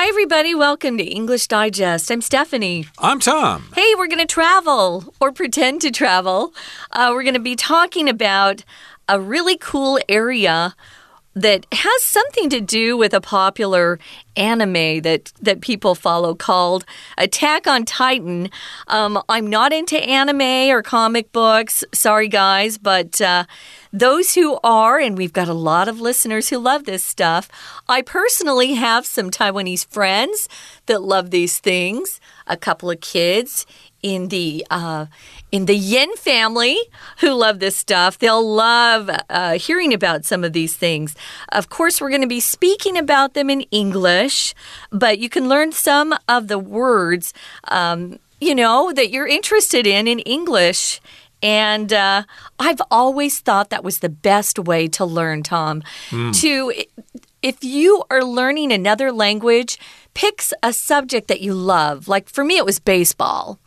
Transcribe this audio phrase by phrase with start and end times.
[0.00, 0.54] Hi, everybody.
[0.54, 2.08] Welcome to English Digest.
[2.12, 2.86] I'm Stephanie.
[3.00, 3.72] I'm Tom.
[3.74, 6.54] Hey, we're going to travel or pretend to travel.
[6.92, 8.62] Uh, we're going to be talking about
[9.08, 10.76] a really cool area
[11.34, 13.98] that has something to do with a popular
[14.36, 16.84] anime that that people follow called
[17.16, 18.50] Attack on Titan.
[18.86, 21.84] Um, I'm not into anime or comic books.
[21.92, 23.44] Sorry, guys, but uh,
[23.92, 27.48] those who are, and we've got a lot of listeners who love this stuff.
[27.88, 30.48] I personally have some Taiwanese friends
[30.86, 32.20] that love these things.
[32.46, 33.66] A couple of kids
[34.02, 35.06] in the uh,
[35.50, 36.78] in the Yin family
[37.20, 38.18] who love this stuff.
[38.18, 41.14] They'll love uh, hearing about some of these things.
[41.50, 44.54] Of course, we're going to be speaking about them in English,
[44.90, 47.32] but you can learn some of the words,
[47.68, 51.00] um, you know, that you're interested in in English.
[51.42, 52.24] And uh,
[52.58, 55.82] I've always thought that was the best way to learn, Tom.
[56.10, 56.38] Mm.
[56.40, 56.72] To
[57.42, 59.78] if you are learning another language,
[60.14, 62.08] pick a subject that you love.
[62.08, 63.58] Like for me, it was baseball.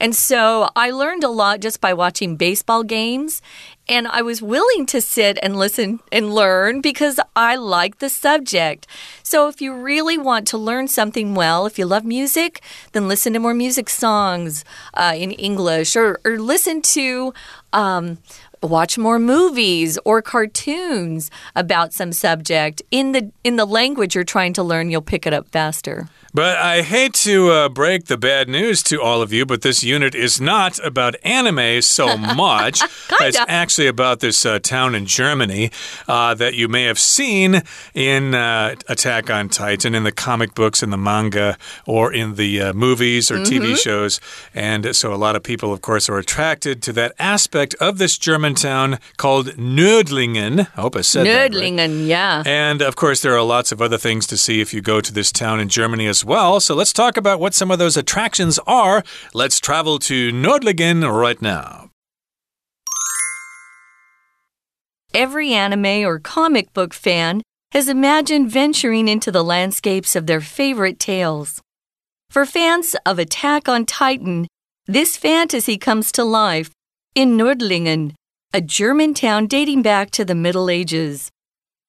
[0.00, 3.42] And so I learned a lot just by watching baseball games.
[3.90, 8.86] And I was willing to sit and listen and learn because I like the subject.
[9.22, 12.62] So if you really want to learn something well, if you love music,
[12.92, 14.62] then listen to more music songs
[14.92, 17.32] uh, in English or, or listen to.
[17.72, 18.18] Um,
[18.62, 24.52] watch more movies or cartoons about some subject in the in the language you're trying
[24.52, 28.48] to learn you'll pick it up faster but I hate to uh, break the bad
[28.48, 32.80] news to all of you, but this unit is not about anime so much.
[33.20, 35.72] it's actually about this uh, town in Germany
[36.06, 40.80] uh, that you may have seen in uh, Attack on Titan, in the comic books,
[40.80, 43.48] in the manga, or in the uh, movies or mm -hmm.
[43.48, 44.20] TV shows.
[44.54, 48.18] And so a lot of people, of course, are attracted to that aspect of this
[48.18, 50.60] German town called Nördlingen.
[50.60, 52.08] I hope I said Nördlingen, right.
[52.08, 52.68] yeah.
[52.68, 55.12] And of course, there are lots of other things to see if you go to
[55.12, 56.60] this town in Germany as as well.
[56.60, 59.02] So let's talk about what some of those attractions are.
[59.34, 61.90] Let's travel to Nordlingen right now.
[65.14, 70.98] Every anime or comic book fan has imagined venturing into the landscapes of their favorite
[70.98, 71.60] tales.
[72.30, 74.46] For fans of Attack on Titan,
[74.86, 76.70] this fantasy comes to life
[77.14, 78.14] in Nordlingen,
[78.52, 81.30] a German town dating back to the Middle Ages.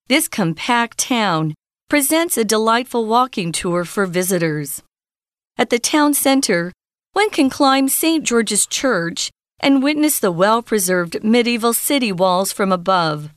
[0.08, 1.54] This compact town
[1.90, 4.84] presents a delightful walking tour for visitors.
[5.58, 6.72] At the town center,
[7.14, 8.24] one can climb St.
[8.24, 13.32] George's Church and witness the well preserved medieval city walls from above.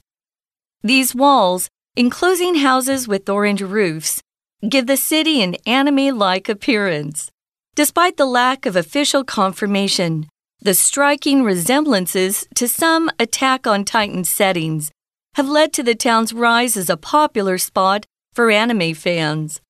[0.82, 4.20] These walls, enclosing houses with orange roofs,
[4.68, 7.30] give the city an anime like appearance.
[7.74, 10.28] Despite the lack of official confirmation,
[10.60, 14.92] the striking resemblances to some Attack on Titan settings
[15.36, 19.60] have led to the town's rise as a popular spot for anime fans.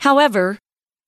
[0.00, 0.58] However,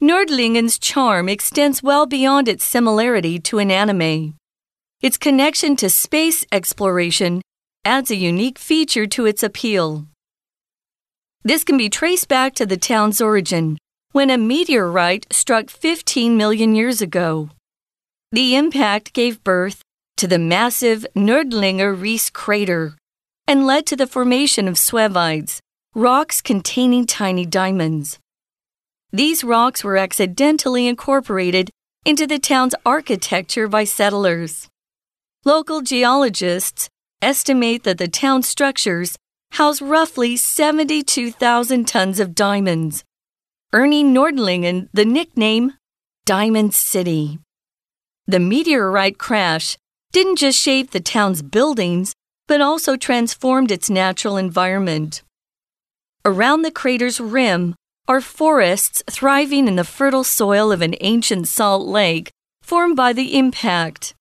[0.03, 4.37] Nordlingen's charm extends well beyond its similarity to an anime.
[5.03, 7.43] Its connection to space exploration
[7.85, 10.07] adds a unique feature to its appeal.
[11.43, 13.79] This can be traced back to the town's origin,
[14.13, 17.51] when a meteorite struck 15 million years ago.
[18.33, 19.83] The impact gave birth
[20.19, 22.97] to the massive Nördlinger Ries crater
[23.47, 25.61] and led to the formation of Suevites,
[25.95, 28.19] rocks containing tiny diamonds.
[29.13, 31.71] These rocks were accidentally incorporated
[32.05, 34.69] into the town's architecture by settlers.
[35.45, 36.89] Local geologists
[37.21, 39.17] estimate that the town's structures
[39.53, 43.03] house roughly 72,000 tons of diamonds,
[43.73, 45.75] earning Nordlingen the nickname
[46.25, 47.41] Diamond City.
[48.29, 49.77] The meteorite crash
[50.13, 52.15] didn't just shape the town's buildings,
[52.47, 55.23] but also transformed its natural environment.
[56.25, 57.75] Around the crater's rim
[58.07, 62.31] are forests thriving in the fertile soil of an ancient salt lake
[62.63, 64.15] formed by the impact.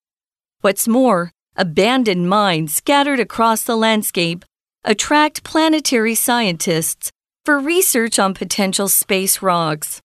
[0.62, 4.46] What's more, abandoned mines scattered across the landscape
[4.86, 7.12] attract planetary scientists
[7.44, 10.00] for research on potential space rocks.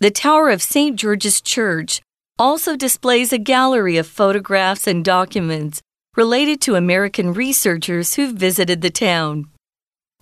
[0.00, 0.96] The Tower of St.
[0.96, 2.00] George's Church
[2.38, 5.82] also displays a gallery of photographs and documents
[6.16, 9.50] related to American researchers who visited the town.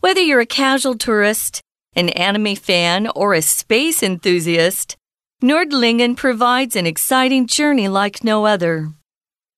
[0.02, 1.60] Whether you're a casual tourist,
[1.94, 4.96] an anime fan, or a space enthusiast,
[5.40, 8.90] Nordlingen provides an exciting journey like no other.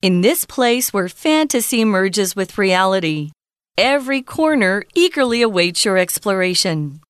[0.02, 3.30] In this place where fantasy merges with reality,
[3.78, 7.00] every corner eagerly awaits your exploration.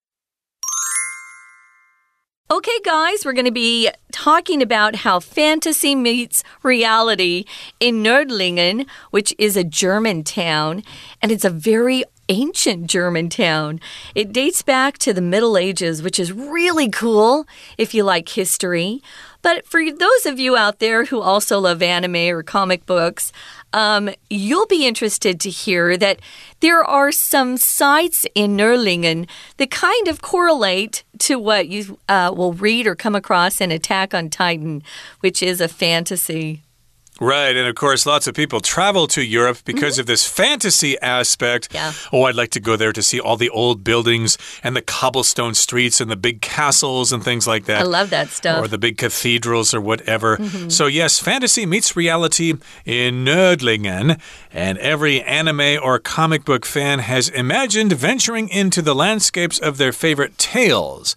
[2.48, 7.46] Okay, guys, we're going to be talking about how fantasy meets reality
[7.80, 10.84] in Nördlingen, which is a German town,
[11.20, 13.80] and it's a very ancient German town.
[14.14, 17.46] It dates back to the Middle Ages, which is really cool
[17.78, 19.02] if you like history.
[19.42, 23.30] But for those of you out there who also love anime or comic books,
[23.74, 26.20] um, you'll be interested to hear that
[26.60, 29.28] there are some sites in Nördlingen
[29.58, 34.14] that kind of correlate to what you uh, will read or come across in Attack
[34.14, 34.82] on Titan,
[35.20, 36.62] which is a fantasy.
[37.20, 40.00] Right, and of course, lots of people travel to Europe because mm -hmm.
[40.00, 41.68] of this fantasy aspect.
[41.72, 41.92] Yeah.
[42.10, 45.54] Oh, I'd like to go there to see all the old buildings and the cobblestone
[45.54, 47.82] streets and the big castles and things like that.
[47.82, 48.58] I love that stuff.
[48.58, 50.36] Or the big cathedrals or whatever.
[50.38, 50.70] Mm -hmm.
[50.70, 54.18] So, yes, fantasy meets reality in Nördlingen,
[54.54, 59.92] and every anime or comic book fan has imagined venturing into the landscapes of their
[59.92, 61.16] favorite tales.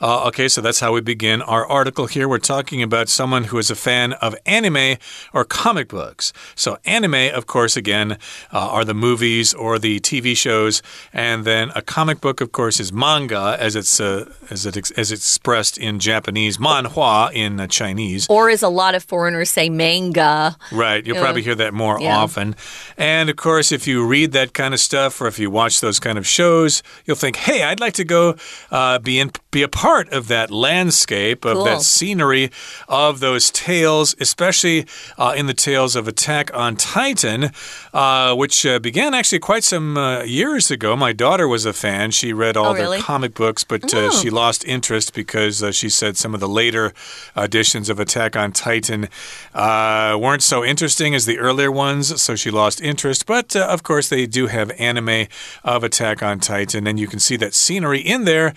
[0.00, 2.28] Uh, okay, so that's how we begin our article here.
[2.28, 4.96] We're talking about someone who is a fan of anime
[5.32, 6.32] or comic books.
[6.54, 8.16] So, anime, of course, again, uh,
[8.52, 12.92] are the movies or the TV shows, and then a comic book, of course, is
[12.92, 18.28] manga, as it's uh, as it as it's expressed in Japanese, manhua in uh, Chinese,
[18.30, 20.56] or as a lot of foreigners say, manga.
[20.70, 22.18] Right, you'll probably hear that more yeah.
[22.18, 22.54] often.
[22.96, 25.98] And of course, if you read that kind of stuff, or if you watch those
[25.98, 28.36] kind of shows, you'll think, "Hey, I'd like to go
[28.70, 31.64] uh, be in be a part." Part of that landscape, of cool.
[31.64, 32.50] that scenery,
[32.90, 34.84] of those tales, especially
[35.16, 37.50] uh, in the tales of Attack on Titan,
[37.94, 40.94] uh, which uh, began actually quite some uh, years ago.
[40.94, 42.10] My daughter was a fan.
[42.10, 42.98] She read all oh, really?
[42.98, 44.10] their comic books, but uh, oh.
[44.10, 46.92] she lost interest because uh, she said some of the later
[47.34, 49.08] editions of Attack on Titan
[49.54, 53.24] weren't so interesting as the earlier ones, so she lost interest.
[53.24, 55.28] But of course, they do have anime
[55.64, 58.52] of Attack on Titan, and you can see that scenery in there.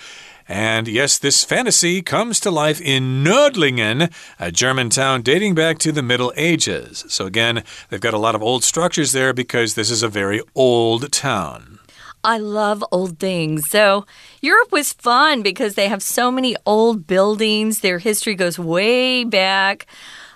[0.52, 5.94] And yes, this fantasy comes to life in Nördlingen, a German town dating back to
[5.94, 7.06] the Middle Ages.
[7.08, 10.42] So again, they've got a lot of old structures there because this is a very
[10.54, 11.80] old town.
[12.22, 13.70] I love old things.
[13.70, 14.06] So,
[14.42, 17.80] Europe was fun because they have so many old buildings.
[17.80, 19.88] Their history goes way back.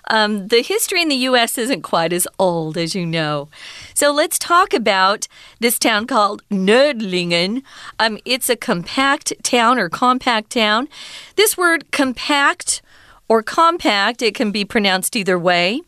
[0.08, 1.58] Um, the history in the U.S.
[1.58, 3.48] isn't quite as old, as you know.
[3.94, 5.26] So let's talk about
[5.58, 7.62] this town called Nördlingen.
[7.98, 10.88] Um, it's a compact town or compact town.
[11.36, 12.82] This word compact
[13.28, 15.82] or compact, it can be pronounced either way.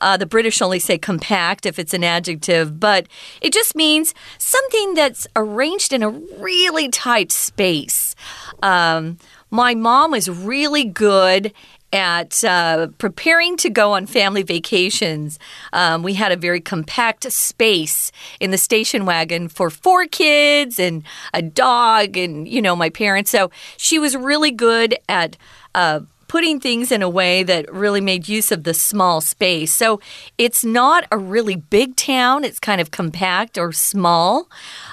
[0.00, 3.06] Uh, the British only say compact if it's an adjective, but
[3.40, 8.14] it just means something that's arranged in a really tight space.
[8.62, 9.18] Um,
[9.50, 11.52] my mom was really good
[11.92, 15.38] at uh, preparing to go on family vacations.
[15.72, 21.02] Um, we had a very compact space in the station wagon for four kids and
[21.32, 23.30] a dog, and, you know, my parents.
[23.30, 25.36] So she was really good at.
[25.74, 29.72] Uh, putting things in a way that really made use of the small space.
[29.72, 30.00] So
[30.38, 34.48] it's not a really big town, it's kind of compact or small.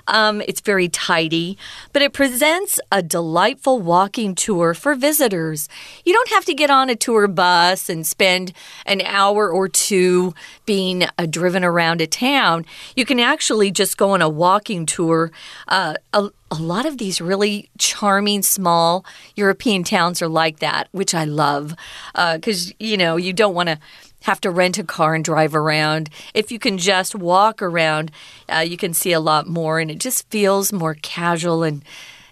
[0.07, 1.57] Um, it's very tidy,
[1.93, 5.69] but it presents a delightful walking tour for visitors.
[6.05, 8.53] You don't have to get on a tour bus and spend
[8.85, 10.33] an hour or two
[10.65, 12.65] being uh, driven around a town.
[12.95, 15.31] You can actually just go on a walking tour.
[15.67, 19.05] Uh, a, a lot of these really charming small
[19.35, 21.75] European towns are like that, which I love
[22.13, 23.79] because, uh, you know, you don't want to
[24.23, 26.09] have to rent a car and drive around.
[26.33, 28.11] If you can just walk around,
[28.51, 31.83] uh, you can see a lot more, and it just feels more casual and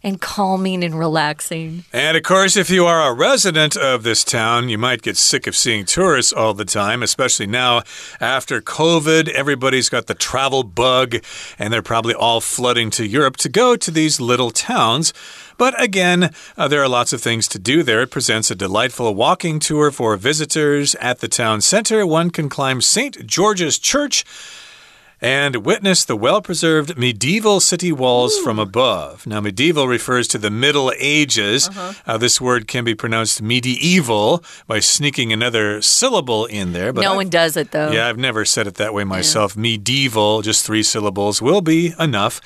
[0.03, 1.83] and calming and relaxing.
[1.93, 5.47] And of course, if you are a resident of this town, you might get sick
[5.47, 7.83] of seeing tourists all the time, especially now
[8.19, 9.29] after COVID.
[9.29, 11.17] Everybody's got the travel bug,
[11.59, 15.13] and they're probably all flooding to Europe to go to these little towns.
[15.57, 18.01] But again, uh, there are lots of things to do there.
[18.01, 22.03] It presents a delightful walking tour for visitors at the town center.
[22.05, 23.27] One can climb St.
[23.27, 24.25] George's Church
[25.21, 28.43] and witness the well preserved medieval city walls Ooh.
[28.43, 29.27] from above.
[29.27, 31.67] Now, medieval refers to the Middle Ages.
[31.67, 31.95] Uh -huh.
[32.07, 36.91] uh, this word can be pronounced medieval by sneaking another syllable in there.
[36.93, 37.93] But no I've, one does it, though.
[37.93, 39.53] Yeah, I've never said it that way myself.
[39.55, 39.61] Yeah.
[39.61, 42.39] Medieval, just three syllables, will be enough.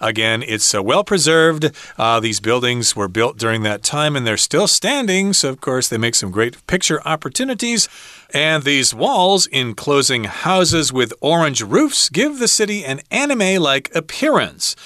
[0.00, 1.64] Again, it's uh, well preserved.
[1.98, 5.34] Uh, these buildings were built during that time and they're still standing.
[5.34, 7.88] So, of course, they make some great picture opportunities.
[8.32, 14.76] And these walls enclosing houses with orange roofs give the city an anime like appearance.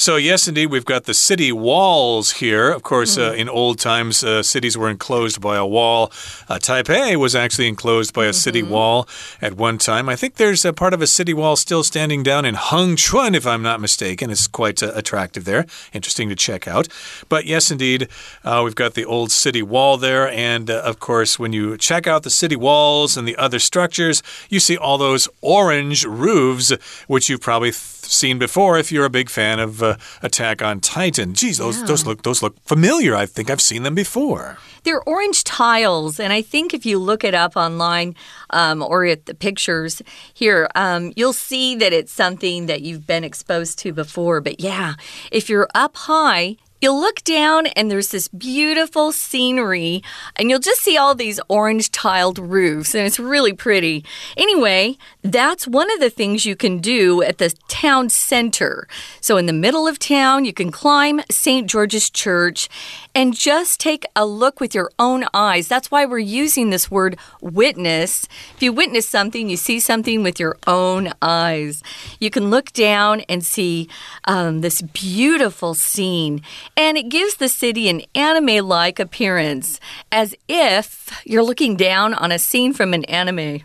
[0.00, 2.70] So, yes, indeed, we've got the city walls here.
[2.70, 3.26] Of course, mm.
[3.26, 3.40] uh, hmm.
[3.40, 6.12] in old times, uh, cities were enclosed by a wall.
[6.48, 8.42] Uh, Taipei was actually enclosed by a mm -hmm.
[8.44, 9.08] city wall
[9.42, 10.08] at one time.
[10.08, 13.44] I think there's a part of a city wall still standing down in Hengchun, if
[13.44, 14.30] I'm not mistaken.
[14.30, 15.64] It's quite uh, attractive there.
[15.92, 16.86] Interesting to check out.
[17.28, 18.02] But yes, indeed,
[18.44, 20.30] uh, we've got the old city wall there.
[20.52, 24.22] And uh, of course, when you check out the city walls and the other structures,
[24.48, 26.72] you see all those orange roofs,
[27.08, 27.72] which you've probably
[28.08, 31.34] seen before if you're a big fan of uh, Attack on Titan.
[31.34, 31.86] Geez, those, yeah.
[31.86, 33.14] those, look, those look familiar.
[33.14, 34.58] I think I've seen them before.
[34.84, 38.14] They're orange tiles, and I think if you look it up online
[38.50, 43.24] um, or at the pictures here, um, you'll see that it's something that you've been
[43.24, 44.40] exposed to before.
[44.40, 44.94] But yeah,
[45.30, 50.02] if you're up high, You'll look down and there's this beautiful scenery,
[50.36, 54.04] and you'll just see all these orange tiled roofs, and it's really pretty.
[54.36, 58.86] Anyway, that's one of the things you can do at the town center.
[59.20, 61.68] So, in the middle of town, you can climb St.
[61.68, 62.68] George's Church
[63.14, 65.66] and just take a look with your own eyes.
[65.66, 68.28] That's why we're using this word witness.
[68.54, 71.82] If you witness something, you see something with your own eyes.
[72.20, 73.88] You can look down and see
[74.26, 76.42] um, this beautiful scene
[76.78, 79.80] and it gives the city an anime like appearance,
[80.12, 83.62] as if you're looking down on a scene from an anime.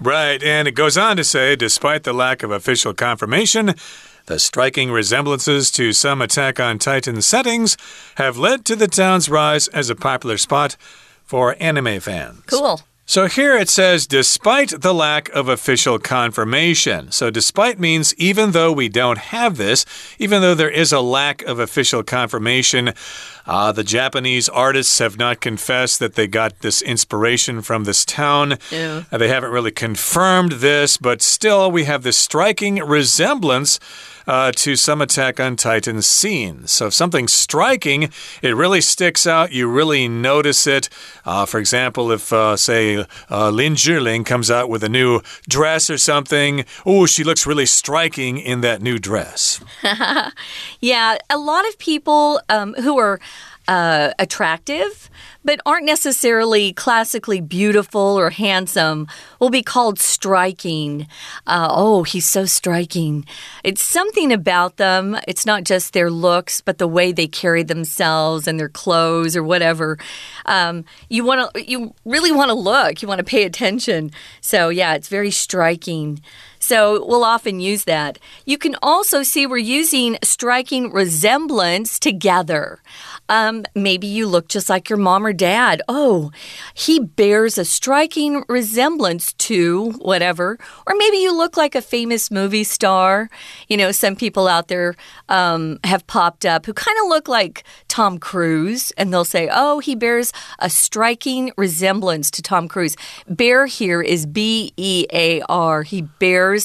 [0.00, 3.74] Right, and it goes on to say despite the lack of official confirmation,
[4.26, 7.76] the striking resemblances to some Attack on Titan settings
[8.16, 10.76] have led to the town's rise as a popular spot
[11.24, 12.42] for anime fans.
[12.46, 12.80] Cool.
[13.08, 17.12] So here it says, despite the lack of official confirmation.
[17.12, 19.86] So, despite means even though we don't have this,
[20.18, 22.92] even though there is a lack of official confirmation,
[23.46, 28.58] uh, the Japanese artists have not confessed that they got this inspiration from this town.
[28.72, 29.04] Yeah.
[29.12, 33.78] Uh, they haven't really confirmed this, but still, we have this striking resemblance
[34.26, 36.70] uh, to some Attack on Titan scenes.
[36.72, 38.10] So if something's striking,
[38.42, 39.52] it really sticks out.
[39.52, 40.88] You really notice it.
[41.24, 45.90] Uh, for example, if, uh, say, uh, Lin Zhiling comes out with a new dress
[45.90, 49.60] or something, oh, she looks really striking in that new dress.
[50.80, 53.20] yeah, a lot of people um, who are
[53.68, 55.10] uh, attractive
[55.46, 59.06] but aren't necessarily classically beautiful or handsome
[59.38, 61.06] will be called striking.
[61.46, 63.24] Uh, oh, he's so striking.
[63.62, 65.16] It's something about them.
[65.28, 69.44] It's not just their looks, but the way they carry themselves and their clothes or
[69.44, 69.98] whatever.
[70.46, 73.00] Um, you want to, you really want to look.
[73.00, 74.10] You want to pay attention.
[74.40, 76.20] So yeah, it's very striking.
[76.66, 78.18] So we'll often use that.
[78.44, 82.80] You can also see we're using striking resemblance together.
[83.28, 85.80] Um, maybe you look just like your mom or dad.
[85.86, 86.32] Oh,
[86.74, 90.58] he bears a striking resemblance to whatever.
[90.88, 93.30] Or maybe you look like a famous movie star.
[93.68, 94.96] You know, some people out there
[95.28, 99.78] um, have popped up who kind of look like Tom Cruise, and they'll say, oh,
[99.78, 102.96] he bears a striking resemblance to Tom Cruise.
[103.28, 105.84] Bear here is B E A R.
[105.84, 106.55] He bears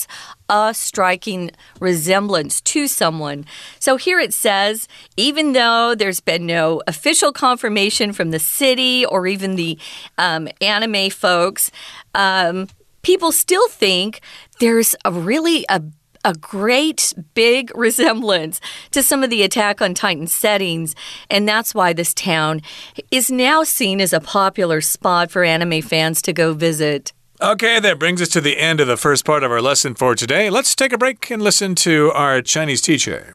[0.50, 3.46] a striking resemblance to someone.
[3.80, 9.28] So here it says, even though there's been no official confirmation from the city or
[9.28, 9.78] even the
[10.18, 11.72] um, anime folks,
[12.16, 12.68] um,
[13.02, 14.22] people still think
[14.60, 15.82] there's a really a
[16.24, 20.96] a great big resemblance to some of the Attack on Titan settings,
[21.30, 22.62] and that's why this town
[23.10, 27.14] is now seen as a popular spot for anime fans to go visit.
[27.44, 30.14] Okay, that brings us to the end of the first part of our lesson for
[30.14, 30.52] today.
[30.52, 33.34] Let's take a break and listen to our Chinese teacher.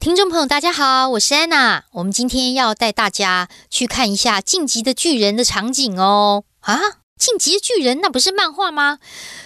[0.00, 1.84] 听众朋友，大家好，我是安娜。
[1.92, 6.42] 我们今天要带大家去看一下《进击的巨人》的场景哦。
[6.62, 6.76] 啊，
[7.16, 8.98] 《进击的巨人》那不是漫画吗？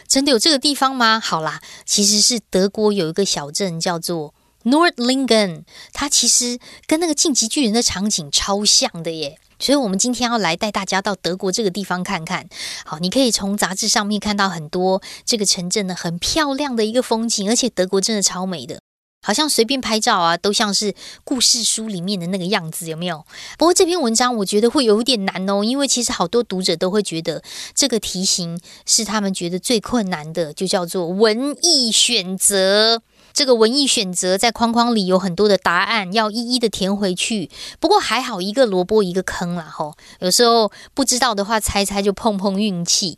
[0.08, 1.20] 真的有这个地方吗？
[1.22, 4.32] 好啦，其实是德国有一个小镇叫做
[4.64, 9.38] Nordlingen，它其实跟那个《进击巨人》的场景超像的耶。
[9.58, 12.48] 所以，我们今天要来带大家到德国这个地方看看。
[12.84, 18.80] 好，你可以从杂志上面看到很多这个城镇呢很漂亮的一个风景，而且德国真的超美的，
[19.26, 23.26] 好像随便拍照啊，都像是故事书里面的那个样子，有没有？
[23.58, 27.42] 不过这篇文章我觉得会有一点难哦，因为其实好多读者都会觉得
[27.74, 33.02] 这个题型是他们觉得最困难的，就叫做文艺选择。
[33.38, 37.49] 这个文艺选择在框框里有很多的答案，要一一的填回去。
[37.78, 39.95] 不过还好，一个萝卜一个坑啦，吼。
[40.18, 43.14] 有时候不知道的话，猜猜就碰碰运气。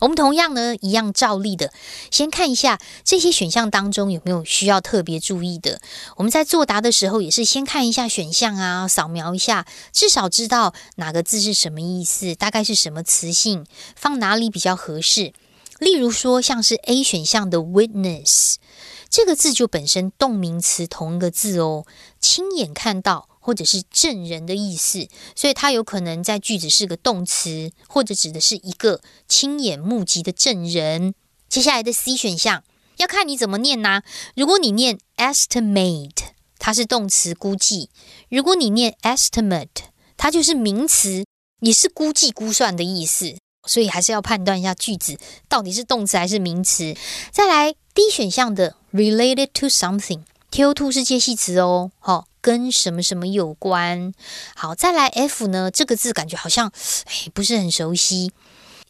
[0.00, 1.72] 我们同样呢，一样照例的，
[2.10, 5.80] 先看一下这些选项当中有没有需要特别注意的。
[6.16, 15.32] 我们在作答的时候，也是先看一下选项啊，扫描一下，至少知道哪个字是什么意思，大概是什么词性，放哪里比较合适。
[15.78, 18.56] 例如说，像是 A 选项的 witness。
[19.10, 21.84] 这个字就本身动名词同一个字哦，
[22.20, 31.14] 亲眼看到或者是证人的意思，所以它有可能在句子是个动词，或者指的是一个亲眼目击的证人。
[31.48, 32.62] 接下来的 C 选项
[32.98, 34.02] 要看你怎么念呐。
[34.36, 36.28] 如果你念 estimate，
[36.60, 37.88] 它是动词估计；
[38.28, 41.24] 如果你念 estimate，它就是名词，
[41.58, 43.36] 也是估计估算的意思。
[43.70, 45.16] 所以还是要判断一下句子
[45.48, 46.96] 到底是动词还是名词。
[47.30, 54.12] 再来 D 选项的 related to something，T O to 是介系词哦，好，跟什么什么有关。
[54.56, 56.72] 好，再来 F 呢，这个字感觉好像
[57.04, 58.32] 哎不是很熟悉。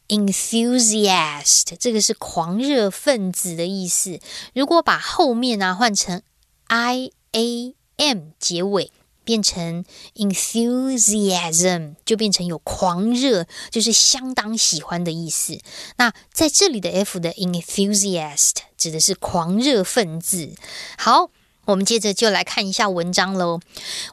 [0.07, 4.19] enthusiast 这个是狂热分子的意思。
[4.55, 6.23] 如果把后面啊换成
[6.67, 8.91] i a m 结尾，
[9.23, 9.83] 变成
[10.15, 15.59] enthusiasm，就变成有狂热，就是相当喜欢的意思。
[15.97, 20.53] 那在这里的 f 的 enthusiast 指的是狂热分子。
[20.97, 21.31] 好。
[21.71, 23.61] 我们接着就来看一下文章喽。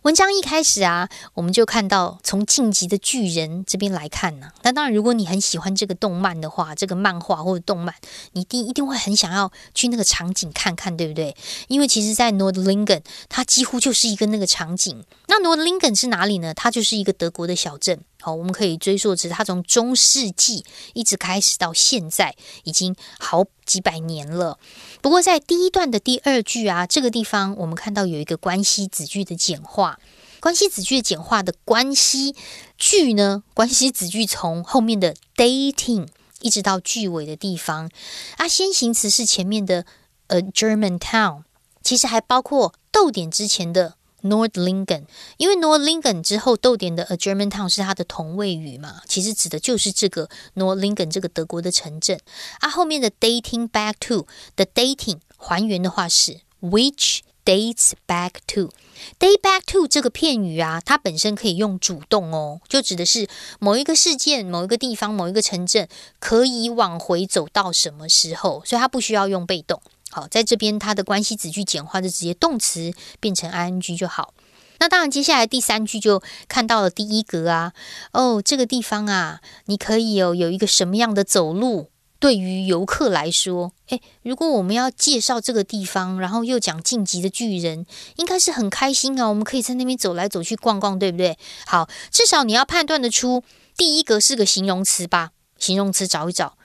[0.03, 4.53] 文章一开始啊，我们就看到从晋级的巨人这边来看呢。
[4.63, 7.93] 那当然，如果你很喜欢这个动漫的话，这个漫画或者动漫，
[8.33, 11.35] 你一定一定会很想要去那个场景看看，对不对？
[11.67, 15.05] 因为其实，在 Nordlingen，它几乎就是一个那个场景。
[15.27, 16.55] 那 Nordlingen 是哪里呢？
[16.55, 18.01] 它就是一个德国的小镇。
[18.21, 22.35] 好，我们可以追溯至它从中世纪一直开始到现在，
[22.65, 24.59] 已经好几百年了。
[25.01, 30.01] 不过在第一段的第二句啊，这个地方我们看到有一个关系子句的简化。
[30.41, 32.35] 关系子句的简化的关系
[32.77, 36.09] 句呢，关系子句从后面的 dating
[36.41, 37.89] 一直到句尾的地方
[38.37, 39.85] 啊，先行词是前面的
[40.27, 41.43] a German town，
[41.83, 43.98] 其实还包括逗点之前的。
[44.23, 45.05] Nordlingen，
[45.37, 52.19] 因为 Nordlingen 之后逗点的 a German town 是它的同位语嘛，其实指的就是这个 Nordlingen 这个德国的城镇。
[52.61, 58.71] 啊，后面的 dating back to 的 dating 还原的话是 which dates back to
[59.19, 63.29] date back to 这个片语啊，它本身可以用主动哦，就指的是
[63.61, 69.81] 某一个事件、某一个地方、某一个城镇可以往回走到什么时候，所以它不需要用被动。
[70.11, 74.35] 好，在这边它的关系子句简化就直接动词变成 ing 就好。
[74.81, 77.73] 那当然，接下来第三句就看到了第一格啊。
[78.13, 81.91] 哦，这个地方啊，你可以有有一个什么样的走路？
[82.21, 87.87] 对于游客来说，诶，如果我们要介绍这个地方，然后又讲晋级的巨人，
[88.17, 89.29] 应该是很开心啊。
[89.29, 91.39] 我们可以在那边走来走去逛逛，对不对？
[91.67, 93.45] 好，至少你要判断得出
[93.77, 95.31] 第一格是个形容词吧？
[95.59, 96.57] 形容词找一找。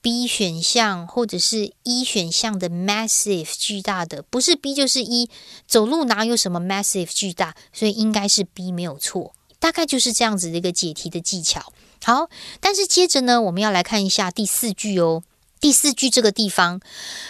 [0.00, 5.28] B 选项或者是 E 选项的 massive 巨大的，不是 B 就是 E，
[5.66, 11.72] 走路哪有什么 massive 巨大，所以应该是 B 没有错，大概就是这样子的一个解题的技巧。
[12.04, 12.30] 好，
[12.60, 15.22] 但是接着呢，我们要来看一下第四句哦。
[15.60, 16.80] 第四句这个地方，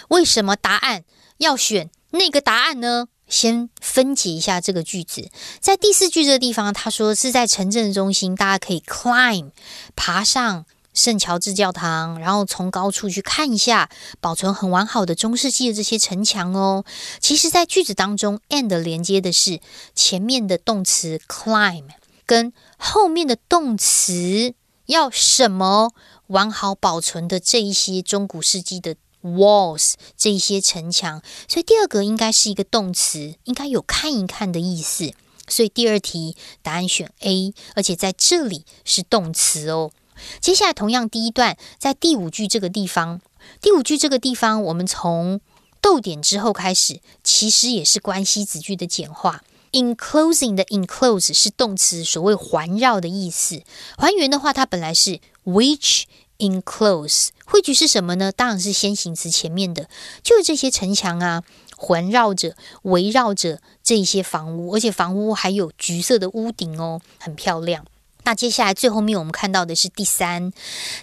[0.09, 1.05] 为什么答案
[1.39, 3.09] 要选那个答案呢？
[3.27, 9.51] 先分解一下这个句子，在第四句这个地方，他说是在城镇中心，大家可以 climb
[9.95, 10.65] 爬上。
[10.99, 13.89] 圣乔治教堂，然后从高处去看一下
[14.21, 16.85] 保存很完好的中世纪的这些城墙哦。
[17.21, 19.61] 其实，在句子当中，and 连接的是
[19.95, 21.85] 前面的动词 climb
[22.27, 24.55] 跟后面的动词
[24.87, 25.93] 要什么
[26.27, 31.23] 完好保存的这一些中古世纪的 walls 这一些城墙。
[31.47, 35.13] 所以第二个应该是一个动词，应该有看一看的意思。
[35.47, 39.93] 所以第二题答案选 A，而且在这里是动词哦。
[40.41, 43.21] 接下来，同样第一段在第五句这个地方，
[43.61, 45.41] 第五句这个地方，我们从
[45.81, 49.43] 逗点之后开始，其实也是关系子句的简化。
[49.73, 53.63] enclosing 的 enclose 是动词，所谓环绕的意思。
[53.99, 56.05] 还原的话，它本来是 which
[56.39, 58.33] enclose，汇聚是什么呢？
[58.33, 59.89] 当然是先行词前面的，
[60.23, 61.43] 就是这些城墙啊，
[61.77, 67.85] 环绕着、围绕着这些房屋，而且房屋还有橘色的屋顶哦，很漂亮。
[68.25, 70.53] 那接下来最后面我们看到的是第三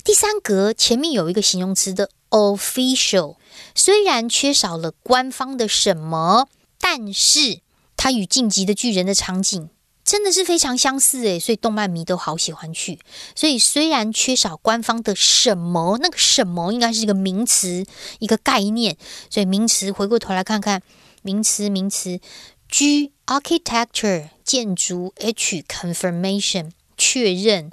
[0.03, 3.37] 第三格前面有一个形容词的 official，
[3.73, 6.47] 虽然缺少了官方的什么，
[6.79, 7.61] 但是
[7.97, 9.69] 它与晋级的巨人的场景
[10.03, 12.99] 真的是非常相似诶，所以动漫迷都好喜欢去。
[13.35, 17.83] 所以虽然缺少官方的什么，那个什么应该是一个名词，
[18.19, 18.97] 一个概念。
[19.31, 20.83] 所以名词回过头来看看
[21.23, 22.19] 名词，名词
[22.69, 26.69] G architecture 建筑，H confirmation。
[27.05, 27.69] 确认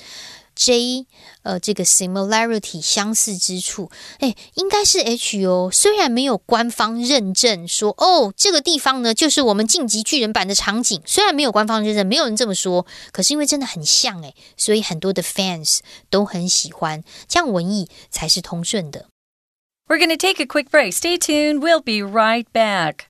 [0.55, 1.07] J
[1.43, 5.71] 呃这个 similarity 相似之处，哎，应该是 H 哦。
[5.73, 15.79] 虽然没有官方认证说哦这个地方呢就是我们晋级巨人版的场景，虽然没有官方认证，没有人这么说，可是因为真的很像哎，所以很多的 fans
[16.11, 19.07] 都很喜欢，这样文艺才是通顺的。
[19.89, 20.93] We're going to take a quick break.
[20.93, 21.61] Stay tuned.
[21.61, 23.09] We'll be right back.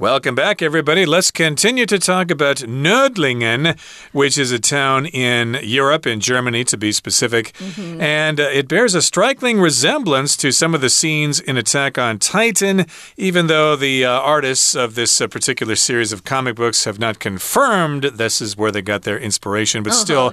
[0.00, 1.04] Welcome back, everybody.
[1.04, 3.78] Let's continue to talk about Nördlingen,
[4.12, 7.52] which is a town in Europe, in Germany to be specific.
[7.58, 8.02] Mm -hmm.
[8.02, 12.18] And uh, it bears a striking resemblance to some of the scenes in Attack on
[12.18, 12.86] Titan,
[13.18, 17.18] even though the uh, artists of this uh, particular series of comic books have not
[17.18, 19.82] confirmed this is where they got their inspiration.
[19.82, 20.00] But -huh.
[20.00, 20.32] still,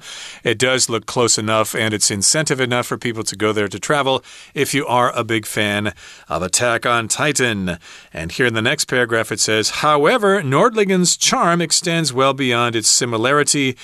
[0.51, 3.80] it does look close enough, and it's incentive enough for people to go there to
[3.80, 5.93] travel if you are a big fan
[6.27, 7.77] of Attack on Titan.
[8.13, 12.76] And here in the next paragraph, it says, says, however, Nordlingen's charm extends well beyond
[12.76, 13.76] its similarity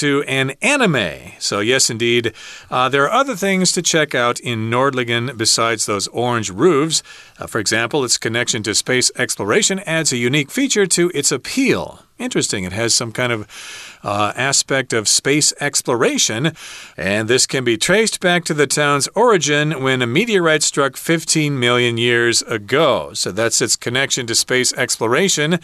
[0.00, 1.32] to an anime.
[1.38, 2.32] So, yes, indeed,
[2.70, 7.02] uh, there are other things to check out in Nordlingen besides those orange roofs.
[7.38, 12.06] Uh, for example, its connection to space exploration adds a unique feature to its appeal.
[12.18, 12.64] Interesting.
[12.64, 13.46] It has some kind of
[14.02, 16.52] uh, aspect of space exploration,
[16.96, 21.60] and this can be traced back to the town's origin when a meteorite struck 15
[21.60, 23.12] million years ago.
[23.12, 25.58] So that's its connection to space exploration.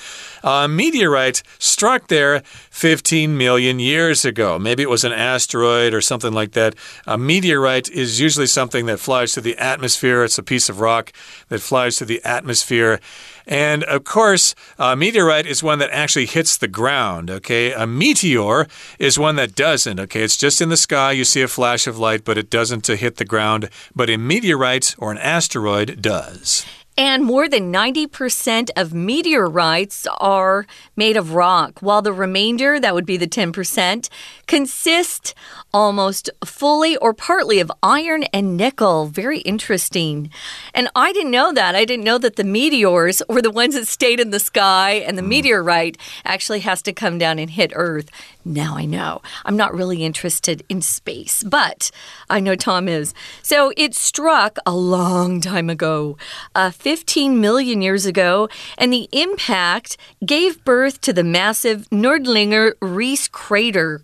[0.45, 4.59] A meteorite struck there 15 million years ago.
[4.59, 6.75] Maybe it was an asteroid or something like that.
[7.07, 11.13] A meteorite is usually something that flies through the atmosphere, it's a piece of rock
[11.49, 13.01] that flies through the atmosphere.
[13.47, 17.73] And of course, a meteorite is one that actually hits the ground, okay?
[17.73, 18.67] A meteor
[18.99, 20.23] is one that doesn't, okay?
[20.23, 22.95] It's just in the sky, you see a flash of light, but it doesn't uh,
[22.95, 23.69] hit the ground.
[23.95, 26.65] But a meteorite or an asteroid does.
[26.99, 33.07] And more than 90% of meteorites are made of rock, while the remainder, that would
[33.07, 34.11] be the 10%,
[34.47, 35.35] consist
[35.73, 39.07] almost fully or partly of iron and nickel.
[39.07, 40.31] Very interesting.
[40.75, 41.75] And I didn't know that.
[41.75, 45.17] I didn't know that the meteors were the ones that stayed in the sky, and
[45.17, 45.29] the mm.
[45.29, 48.11] meteorite actually has to come down and hit Earth.
[48.45, 49.23] Now I know.
[49.45, 51.91] I'm not really interested in space, but
[52.29, 53.15] I know Tom is.
[53.43, 56.17] So it struck a long time ago,
[56.55, 63.29] uh, 15 million years ago, and the impact gave birth to the massive Nördlinger Ries
[63.29, 64.01] crater.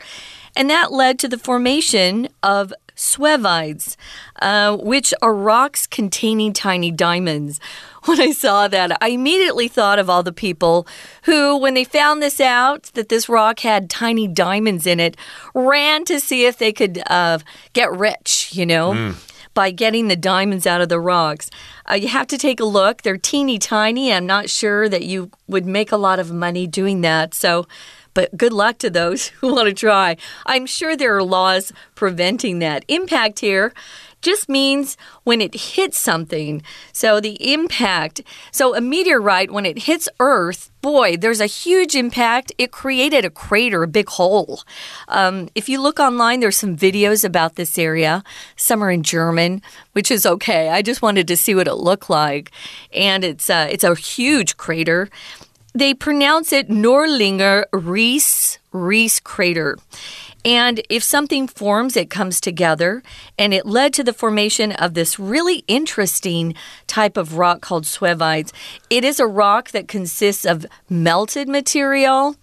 [0.57, 3.96] And that led to the formation of Suevites,
[4.42, 7.61] uh, which are rocks containing tiny diamonds.
[8.05, 10.87] When I saw that, I immediately thought of all the people
[11.25, 15.17] who, when they found this out, that this rock had tiny diamonds in it,
[15.55, 17.39] ran to see if they could uh,
[17.73, 18.93] get rich, you know?
[18.93, 19.17] Mm
[19.55, 21.51] by getting the diamonds out of the rocks.
[21.91, 23.03] Uh, you have to take a look.
[23.03, 24.13] They're teeny tiny.
[24.13, 27.35] I'm not sure that you would make a lot of money doing that.
[27.35, 27.67] So
[28.15, 30.17] but good luck to those who want to try.
[30.45, 32.85] I'm sure there are laws preventing that.
[32.89, 33.73] Impact here
[34.29, 36.62] just means when it hits something.
[36.93, 38.17] So the impact.
[38.53, 42.53] So a meteorite, when it hits Earth, boy, there's a huge impact.
[42.59, 44.61] It created a crater, a big hole.
[45.09, 48.23] Um, if you look online, there's some videos about this area.
[48.57, 49.62] Some are in German,
[49.93, 50.69] which is okay.
[50.69, 52.51] I just wanted to see what it looked like,
[52.93, 55.09] and it's uh, it's a huge crater.
[55.75, 59.79] They pronounce it Nördlinger Ries, Ries crater.
[60.49, 63.03] And if something forms, it comes together.
[63.39, 66.55] And it led to the formation of this really interesting
[66.87, 68.51] type of rock called Suevites.
[68.89, 72.35] It is a rock that consists of melted material,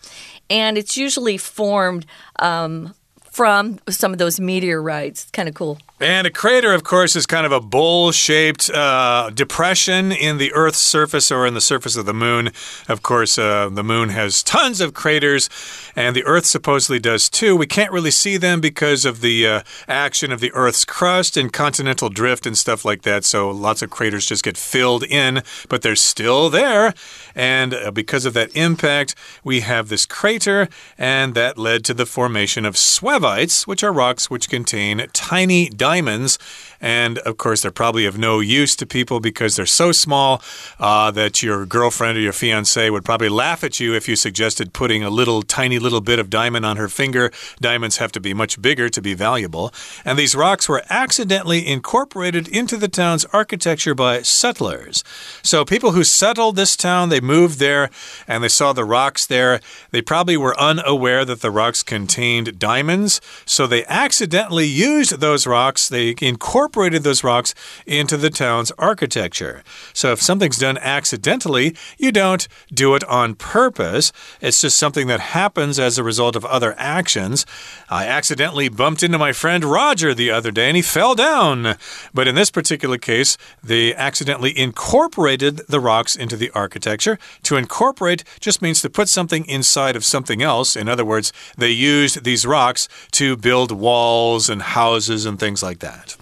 [0.52, 2.06] and it's usually formed
[2.38, 5.24] um, from some of those meteorites.
[5.24, 5.80] It's Kind of cool.
[5.98, 10.52] And a crater, of course, is kind of a bowl shaped uh, depression in the
[10.52, 12.52] Earth's surface or in the surface of the moon.
[12.90, 15.50] Of course, uh, the moon has tons of craters,
[15.96, 17.56] and the Earth supposedly does too.
[17.56, 21.54] We can't really see them because of the uh, action of the Earth's crust and
[21.54, 23.24] continental drift and stuff like that.
[23.24, 26.94] So lots of craters just get filled in, but they're still there.
[27.34, 32.06] And uh, because of that impact, we have this crater, and that led to the
[32.06, 36.40] formation of suevites, which are rocks which contain tiny diamonds.
[36.86, 40.44] And of course, they're probably of no use to people because they're so small
[40.80, 44.72] uh, that your girlfriend or your fiance would probably laugh at you if you suggested
[44.72, 47.32] putting a little tiny little bit of diamond on her finger.
[47.60, 49.74] Diamonds have to be much bigger to be valuable.
[50.06, 55.04] And these rocks were accidentally incorporated into the town's architecture by settlers.
[55.42, 57.90] So people who settled this town, they moved there
[58.28, 59.60] and they saw the rocks there.
[59.90, 63.22] They probably were unaware that the rocks contained diamonds.
[63.44, 65.90] So they accidentally used those rocks.
[65.90, 69.64] They incorporated those rocks into the town's architecture.
[69.94, 74.12] So if something's done accidentally, you don't do it on purpose.
[74.42, 77.46] It's just something that happens as a result of other actions.
[77.90, 81.76] I accidentally bumped into my friend Roger the other day and he fell down.
[82.14, 87.18] But in this particular case, they accidentally incorporated the rocks into the architecture.
[87.44, 90.76] To incorporate just means to put something inside of something else.
[90.76, 95.80] In other words, they used these rocks to build walls and houses and things like
[95.80, 96.18] that.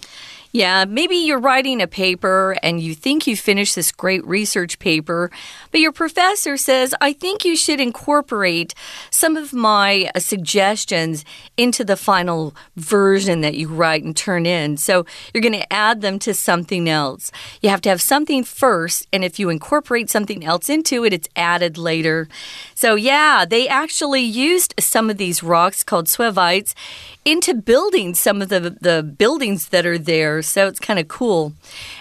[0.54, 5.32] Yeah, maybe you're writing a paper and you think you finished this great research paper,
[5.72, 8.72] but your professor says, I think you should incorporate
[9.10, 11.24] some of my uh, suggestions
[11.56, 14.76] into the final version that you write and turn in.
[14.76, 17.32] So you're going to add them to something else.
[17.60, 21.28] You have to have something first, and if you incorporate something else into it, it's
[21.34, 22.28] added later.
[22.76, 26.74] So, yeah, they actually used some of these rocks called suevites
[27.24, 30.42] into building some of the, the buildings that are there.
[30.46, 31.52] So it's kind of cool.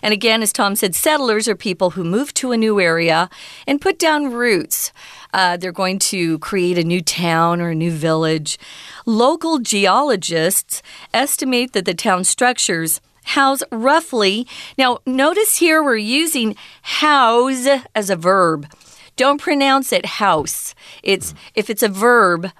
[0.01, 3.29] And again, as Tom said, settlers are people who move to a new area
[3.67, 4.91] and put down roots.
[5.33, 8.59] Uh, they're going to create a new town or a new village.
[9.05, 10.81] Local geologists
[11.13, 14.47] estimate that the town structures house roughly.
[14.77, 18.67] Now, notice here we're using house as a verb.
[19.15, 20.73] Don't pronounce it house.
[21.03, 22.51] It's if it's a verb,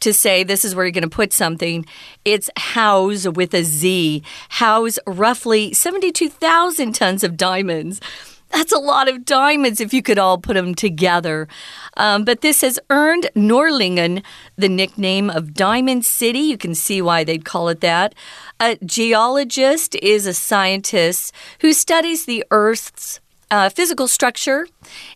[0.00, 1.84] to say this is where you're going to put something.
[2.24, 4.22] It's house with a Z.
[4.50, 8.00] House roughly 72,000 tons of diamonds.
[8.50, 11.48] That's a lot of diamonds if you could all put them together.
[11.96, 14.22] Um, but this has earned Norlingen
[14.56, 16.38] the nickname of Diamond City.
[16.38, 18.14] You can see why they'd call it that.
[18.58, 24.66] A geologist is a scientist who studies the Earth's uh, physical structure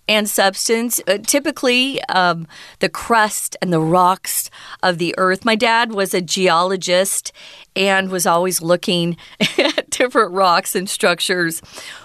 [0.09, 2.47] and substance, uh, typically um,
[2.79, 4.51] the crust and the rocks
[4.83, 5.45] of the earth.
[5.45, 7.33] My dad was a geologist
[7.75, 9.17] and was always looking
[9.59, 11.61] at different rocks and structures.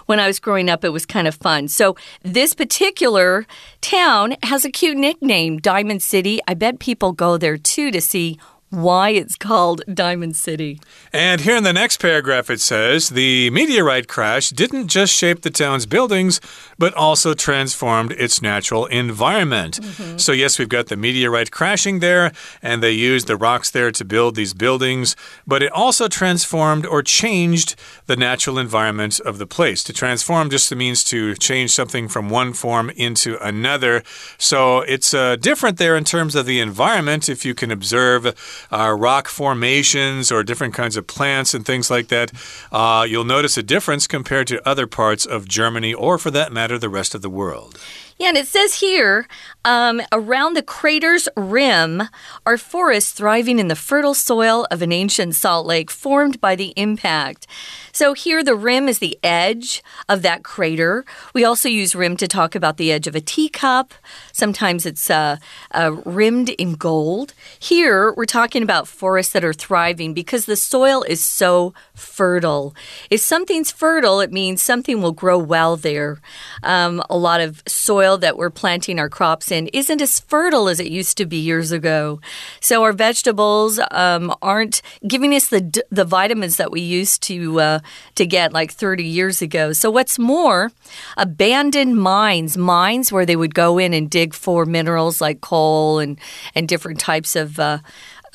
[0.05, 1.67] When I was growing up, it was kind of fun.
[1.67, 3.45] So, this particular
[3.81, 6.39] town has a cute nickname, Diamond City.
[6.47, 10.81] I bet people go there too to see why it's called Diamond City.
[11.13, 15.49] And here in the next paragraph, it says the meteorite crash didn't just shape the
[15.49, 16.41] town's buildings,
[16.77, 19.79] but also transformed its natural environment.
[19.79, 20.19] Mm -hmm.
[20.19, 24.05] So, yes, we've got the meteorite crashing there, and they used the rocks there to
[24.05, 27.75] build these buildings, but it also transformed or changed
[28.05, 29.83] the natural environment of the place.
[29.83, 34.03] To transform just means to change something from one form into another.
[34.37, 38.33] So, it's uh, different there in terms of the environment if you can observe
[38.71, 42.31] uh, rock formations or different kinds of plants and things like that,
[42.71, 46.77] uh, you'll notice a difference compared to other parts of Germany or, for that matter,
[46.77, 47.79] the rest of the world.
[48.19, 49.27] Yeah, and it says here
[49.63, 52.03] um, around the crater's rim
[52.47, 56.73] are forests thriving in the fertile soil of an ancient salt lake formed by the
[56.75, 57.45] impact.
[57.91, 61.05] So here the rim is the edge of that crater.
[61.35, 63.93] We also use rim to talk about the edge of a teacup.
[64.31, 65.37] Sometimes it's uh,
[65.71, 67.33] uh, rimmed in gold.
[67.59, 72.73] Here we're talking about forests that are thriving because the soil is so fertile.
[73.11, 76.19] If something's fertile, it means something will grow well there.
[76.63, 80.79] Um, a lot of soil that we're planting our crops in isn't as fertile as
[80.79, 82.21] it used to be years ago.
[82.61, 87.79] So our vegetables um, aren't giving us the the vitamins that we used to uh,
[88.15, 89.73] to get like 30 years ago.
[89.73, 90.71] So what's more,
[91.17, 96.19] abandoned mines, mines where they would go in and dig for minerals like coal and
[96.55, 97.79] and different types of uh,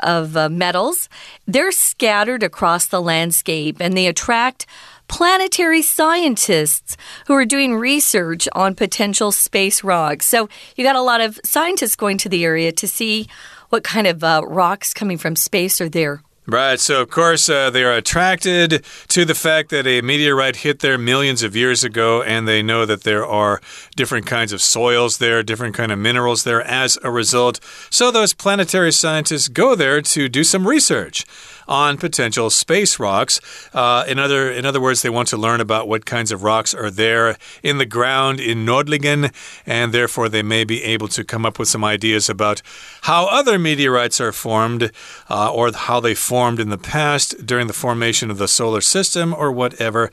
[0.03, 1.09] of uh, metals.
[1.47, 4.67] They're scattered across the landscape and they attract
[5.13, 6.97] planetary scientists
[7.27, 10.25] who are doing research on potential space rocks.
[10.25, 13.29] So you got a lot of scientists going to the area to see
[13.69, 16.23] what kind of uh, rocks coming from space are there.
[16.47, 16.81] Right.
[16.81, 20.99] So, of course, uh, they are attracted to the fact that a meteorite hit there
[20.99, 23.61] millions of years ago, and they know that there are
[23.95, 27.61] different kinds of soils there, different kind of minerals there as a result.
[27.91, 31.25] So, those planetary scientists go there to do some research
[31.73, 33.41] on potential space rocks.
[33.73, 36.75] Uh, in other in other words, they want to learn about what kinds of rocks
[36.75, 39.33] are there in the ground in Nördlingen,
[39.65, 42.61] and therefore they may be able to come up with some ideas about
[43.03, 44.93] how other meteorites are formed
[45.31, 49.33] uh, or how they formed in the past during the formation of the solar system
[49.33, 50.11] or whatever.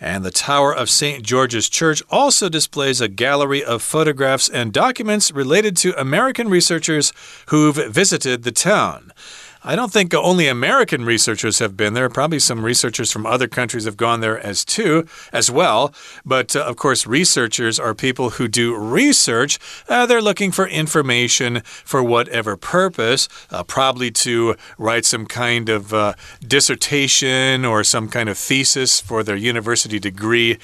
[0.00, 1.22] And the Tower of St.
[1.22, 7.12] George's Church also displays a gallery of photographs and documents related to American researchers
[7.46, 9.12] who've visited the town.
[9.68, 12.08] I don't think only American researchers have been there.
[12.08, 15.92] Probably some researchers from other countries have gone there as too, as well.
[16.24, 19.58] But uh, of course, researchers are people who do research.
[19.88, 25.92] Uh, they're looking for information for whatever purpose, uh, probably to write some kind of
[25.92, 26.14] uh,
[26.46, 30.58] dissertation or some kind of thesis for their university degree.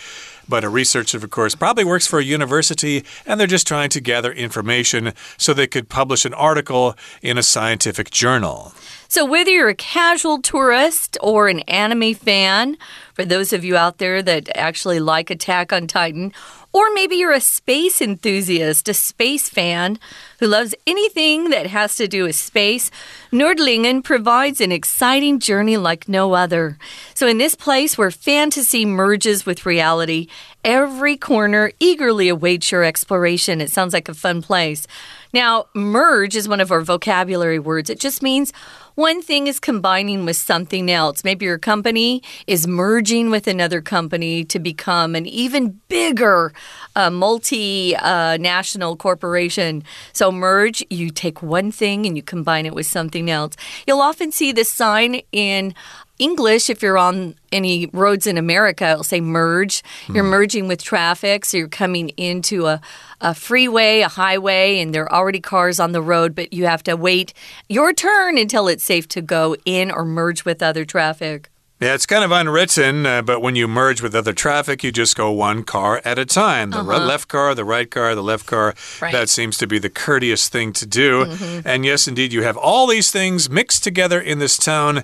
[0.48, 4.00] But a researcher, of course, probably works for a university and they're just trying to
[4.00, 8.72] gather information so they could publish an article in a scientific journal.
[9.12, 12.78] So, whether you're a casual tourist or an anime fan,
[13.12, 16.32] for those of you out there that actually like Attack on Titan,
[16.72, 19.98] or maybe you're a space enthusiast, a space fan
[20.40, 22.90] who loves anything that has to do with space.
[23.30, 26.78] Nordlingen provides an exciting journey like no other.
[27.12, 30.28] So, in this place where fantasy merges with reality,
[30.64, 33.60] every corner eagerly awaits your exploration.
[33.60, 34.86] It sounds like a fun place.
[35.34, 38.54] Now, merge is one of our vocabulary words, it just means
[38.94, 41.24] one thing is combining with something else.
[41.24, 46.52] Maybe your company is merging with another company to become an even bigger
[46.94, 49.84] uh, multinational uh, corporation.
[50.12, 53.56] So, merge, you take one thing and you combine it with something else.
[53.86, 55.74] You'll often see this sign in
[56.18, 59.82] English, if you're on any roads in America, it'll say merge.
[60.08, 60.30] You're hmm.
[60.30, 62.80] merging with traffic, so you're coming into a,
[63.20, 66.82] a freeway, a highway, and there are already cars on the road, but you have
[66.84, 67.32] to wait
[67.68, 71.48] your turn until it's safe to go in or merge with other traffic.
[71.82, 75.16] Yeah, it's kind of unwritten, uh, but when you merge with other traffic, you just
[75.16, 76.70] go one car at a time.
[76.70, 77.06] The uh -huh.
[77.06, 78.74] left car, the right car, the left car.
[79.00, 79.12] Right.
[79.12, 81.24] That seems to be the courteous thing to do.
[81.24, 81.74] Mm -hmm.
[81.74, 85.02] And yes, indeed, you have all these things mixed together in this town.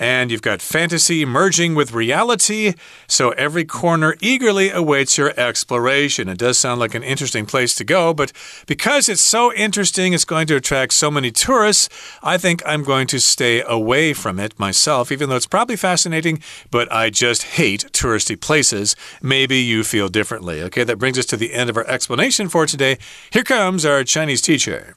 [0.00, 2.74] And you've got fantasy merging with reality,
[3.08, 6.28] so every corner eagerly awaits your exploration.
[6.28, 8.30] It does sound like an interesting place to go, but
[8.66, 11.88] because it's so interesting, it's going to attract so many tourists,
[12.22, 16.42] I think I'm going to stay away from it myself, even though it's probably fascinating,
[16.70, 18.96] but I just hate touristy places.
[19.22, 20.62] Maybe you feel differently.
[20.64, 22.98] Okay, that brings us to the end of our explanation for today.
[23.30, 24.94] Here comes our Chinese teacher.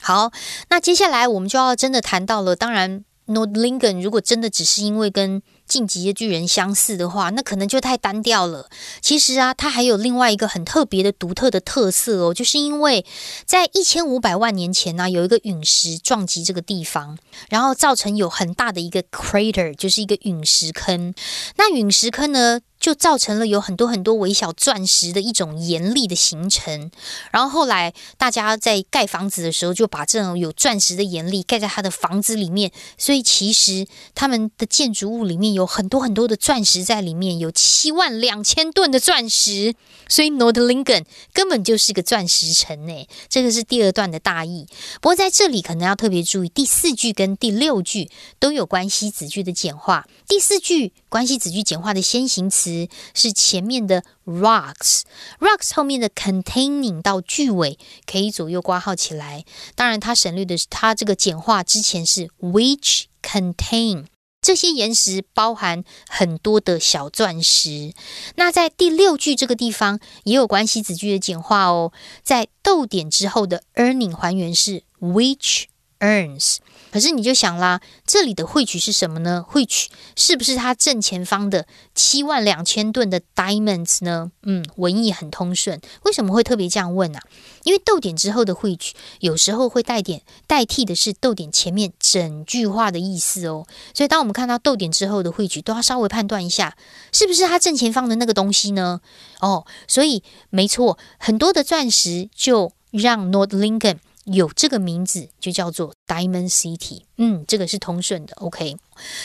[0.00, 0.30] 好，
[0.68, 8.69] 那接下来我们就要真的谈到了，当然 Nordlingen 如果真的只是因为跟晋级的巨人相似的话，那可能就太单调了。
[9.01, 13.05] 其实啊，它还有另外一个很特别的、独特的特色哦，就是因为
[13.45, 17.17] 在一千五百万年前呢，有一个陨石撞击这个地方，
[17.49, 21.13] 然后造成有很大的一个 crater，就是一个陨石坑。
[21.55, 22.59] 那陨石坑呢？
[22.83, 26.91] 就造成了有很多很多微小钻石的一种岩粒的形成，
[27.31, 39.73] 然后后来大家在盖房子的时候，就把这种有钻石的岩粒盖在他的房子里面，所以其实他们的建筑物里面有很多很多的钻石在里面，有七万两千吨的钻石，
[40.09, 43.07] 所以 Nordlingen 根本就是个钻石城诶。
[43.29, 44.67] 这个是第二段的大意，
[44.99, 52.89] 不过在这里可能要特别注意，第四句跟第六句都有关系子句的简化，第四句关系子句简化的先行词。
[53.13, 59.45] 是前面的 rocks，rocks 后面的 containing 到句尾可以左右挂号起来。
[59.75, 64.05] 当然，它省略的是它这个简化之前是 which contain
[64.41, 67.93] 这些岩石包含很多的小钻石。
[68.33, 71.93] 那在第六句这个地方也有关系子句的简化哦，
[72.23, 75.65] 在逗点之后的 earning 还原是 which
[75.99, 76.57] earns。
[76.93, 79.43] 可是你就想啦，这里的汇取是什么呢？
[79.47, 84.29] 汇取是不是它正前方的七万两千吨的 diamonds 呢？
[84.43, 85.81] 嗯，文艺很通顺。
[86.03, 87.19] 为什么会特别这样问啊？
[87.63, 93.65] 因为逗点之后的汇取有时候会带点代替的是逗点前面整句话的意思哦。
[93.95, 96.77] 所以当我们看到逗点之后的汇取，都要稍微判断一下，
[97.11, 99.01] 是不是它正前方的那个东西呢？
[99.39, 103.97] 哦，所以没错，很多的钻石就让 North Lincoln。
[104.25, 108.75] 有这个名字就叫做 Diamond City，嗯，这个是通顺的，OK。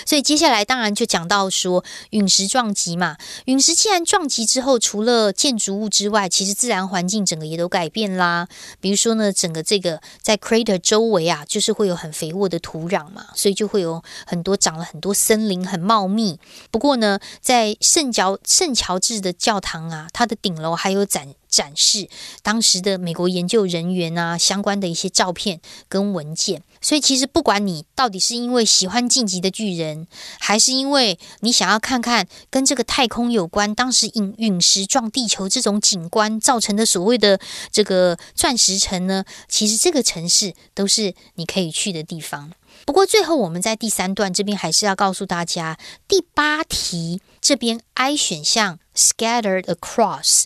[0.07, 8.49] 所以接下来当然就讲到说陨石撞击嘛，陨石既然撞击之后，除了建筑物之外，其实自然环境整个也都改变啦。
[8.81, 16.39] 比如说呢，整个这个在 crater 周围啊，就是会有很肥沃的土壤嘛，所以就会有很多长了很多森林，很茂密。
[16.71, 22.09] 不过呢，在圣乔圣乔治的教堂啊，它的顶楼还有展展示
[22.43, 26.63] 当时的美国研究人员啊相关的一些照片跟文件。
[26.81, 30.07] 所以其实不管你到底是因为喜欢晋级的巨人，
[30.39, 42.53] 还是因为你想要看看跟这个太空有关，当时陨陨石撞地球这种景观造成的所谓的这个钻石城呢，其实这个城市都是你可以去的地方。
[42.85, 50.45] 不过最后我们在第三段这边还是要告诉大家，第八题这边 I 选项 scattered across，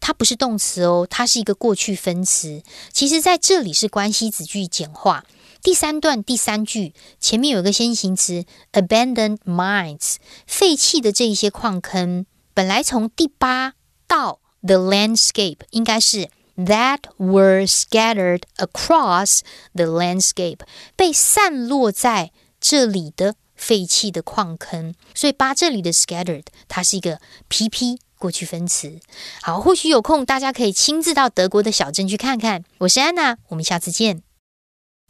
[0.00, 2.62] 它不是动词哦，它是一个过去分词。
[2.92, 5.24] 其实在这里是关系子句简化。
[5.62, 13.74] 第三段第三句前面有一个先行词 abandoned mines，废弃的这一些矿坑，本来从第八
[14.08, 20.58] 到 the landscape 应该是 that were scattered across the landscape，
[20.96, 28.98] 被散落在这里的废弃的矿坑，所以八这里的 scattered 它是一个 PP 过去分词。
[29.40, 32.64] 好，或许有空大家可以亲自到德国的小镇去看看。
[32.78, 34.24] 我是安娜，我们下次见。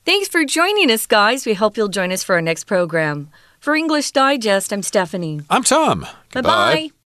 [0.04, 1.46] Thanks for joining us, guys.
[1.46, 3.30] We hope you'll join us for our next program.
[3.60, 5.42] For English Digest, I'm Stephanie.
[5.48, 6.06] I'm Tom.
[6.32, 7.01] Bye bye.